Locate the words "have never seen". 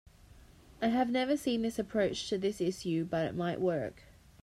0.87-1.61